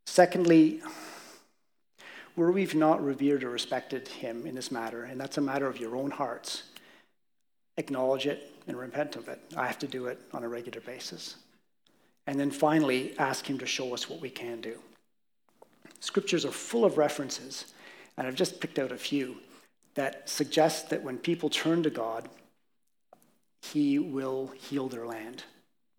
[0.06, 0.82] Secondly,
[2.36, 5.80] where we've not revered or respected Him in this matter, and that's a matter of
[5.80, 6.64] your own hearts,
[7.78, 9.40] acknowledge it and repent of it.
[9.58, 11.36] I have to do it on a regular basis.
[12.28, 14.78] And then finally, ask Him to show us what we can do.
[16.00, 17.74] Scriptures are full of references,
[18.18, 19.38] and I've just picked out a few
[19.96, 22.30] that suggests that when people turn to God,
[23.62, 25.44] He will heal their land.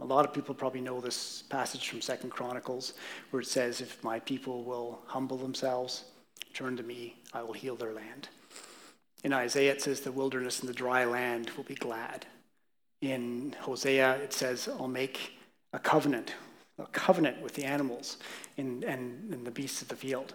[0.01, 2.95] A lot of people probably know this passage from Second Chronicles
[3.31, 6.05] where it says, If my people will humble themselves,
[6.55, 8.29] turn to me, I will heal their land.
[9.23, 12.27] In Isaiah, it says, The wilderness and the dry land will be glad.
[13.01, 15.39] In Hosea, it says, I'll make
[15.73, 16.35] a covenant,
[16.79, 18.17] a covenant with the animals
[18.59, 20.35] and, and, and the beasts of the field.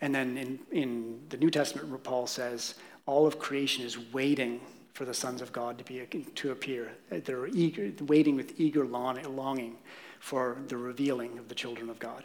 [0.00, 2.74] And then in, in the New Testament, Paul says,
[3.06, 4.60] all of creation is waiting
[4.92, 6.92] for the sons of God to, be, to appear.
[7.10, 9.76] They're eager, waiting with eager longing
[10.20, 12.24] for the revealing of the children of God.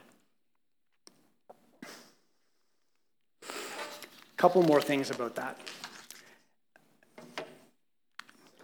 [4.38, 5.58] Couple more things about that.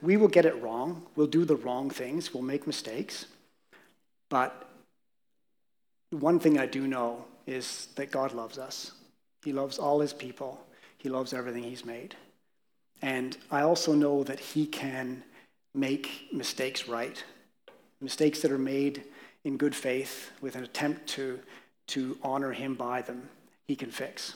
[0.01, 1.05] We will get it wrong.
[1.15, 2.33] We'll do the wrong things.
[2.33, 3.25] We'll make mistakes.
[4.29, 4.69] But
[6.11, 8.91] one thing I do know is that God loves us.
[9.43, 10.65] He loves all his people.
[10.97, 12.15] He loves everything he's made.
[13.01, 15.23] And I also know that he can
[15.73, 17.23] make mistakes right.
[18.01, 19.03] mistakes that are made
[19.43, 21.39] in good faith with an attempt to,
[21.87, 23.29] to honor him by them,
[23.67, 24.35] he can fix.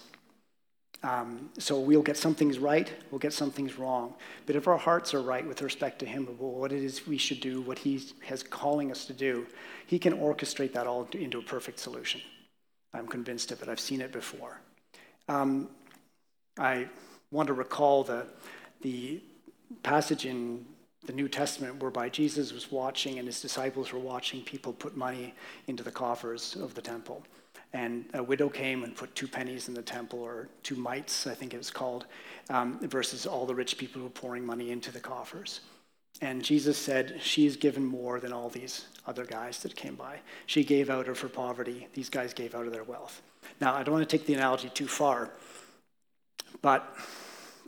[1.01, 4.13] Um, so we'll get some things right, we'll get some things wrong.
[4.45, 7.39] But if our hearts are right with respect to Him, what it is we should
[7.39, 9.47] do, what He has calling us to do,
[9.87, 12.21] He can orchestrate that all into a perfect solution.
[12.93, 13.69] I'm convinced of it.
[13.69, 14.59] I've seen it before.
[15.27, 15.69] Um,
[16.57, 16.87] I
[17.31, 18.25] want to recall the,
[18.81, 19.21] the
[19.83, 20.65] passage in
[21.05, 25.33] the New Testament whereby Jesus was watching and his disciples were watching people put money
[25.67, 27.23] into the coffers of the temple.
[27.71, 31.35] And a widow came and put two pennies in the temple, or two mites, I
[31.35, 32.07] think it was called,
[32.49, 35.61] um, versus all the rich people who were pouring money into the coffers.
[36.21, 40.19] And Jesus said, She's given more than all these other guys that came by.
[40.45, 43.21] She gave out of her poverty, these guys gave out of their wealth.
[43.61, 45.31] Now, I don't want to take the analogy too far,
[46.61, 46.95] but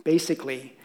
[0.03, 0.77] basically,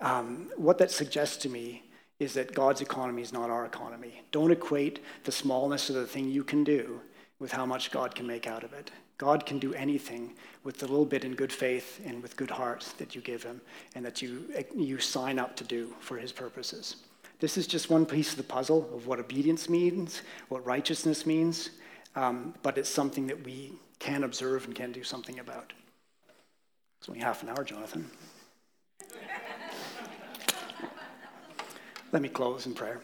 [0.00, 1.84] um, what that suggests to me
[2.18, 4.22] is that God's economy is not our economy.
[4.32, 7.00] Don't equate the smallness of the thing you can do
[7.38, 8.90] with how much God can make out of it.
[9.18, 10.34] God can do anything
[10.64, 13.60] with the little bit in good faith and with good heart that you give him
[13.94, 16.96] and that you, you sign up to do for his purposes.
[17.38, 21.70] This is just one piece of the puzzle of what obedience means, what righteousness means,
[22.14, 25.72] um, but it's something that we can observe and can do something about.
[26.98, 28.10] It's only half an hour, Jonathan.
[32.12, 33.00] Let me close in prayer.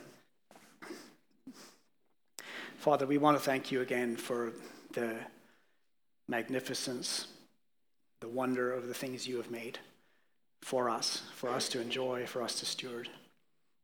[2.82, 4.52] Father, we want to thank you again for
[4.94, 5.14] the
[6.26, 7.28] magnificence,
[8.18, 9.78] the wonder of the things you have made
[10.62, 13.08] for us, for us to enjoy, for us to steward.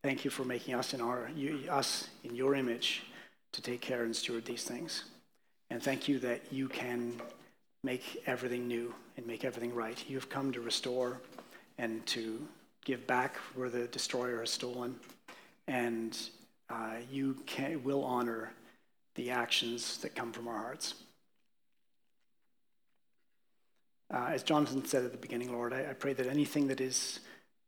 [0.02, 3.04] Thank you for making us in our you, us in your image
[3.52, 5.04] to take care and steward these things.
[5.70, 7.22] And thank you that you can
[7.84, 10.04] make everything new and make everything right.
[10.08, 11.20] You have come to restore
[11.78, 12.44] and to
[12.84, 14.98] give back where the destroyer has stolen.
[15.68, 16.18] And
[16.68, 18.50] uh, you can, will honor
[19.18, 20.94] the actions that come from our hearts.
[24.14, 27.18] Uh, as Jonathan said at the beginning, Lord, I, I pray that anything that is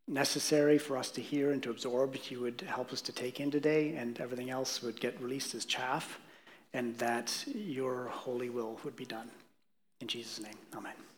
[0.07, 3.51] necessary for us to hear and to absorb, you would help us to take in
[3.51, 6.21] today, and everything else would get released as chaff,
[6.73, 9.29] and that your holy will would be done.
[10.01, 11.10] In Jesus' name, amen.